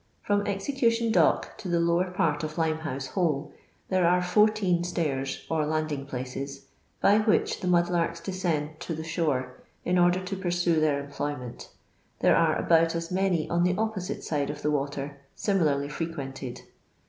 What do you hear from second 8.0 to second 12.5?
descend to the shore in order to pursoe their employment There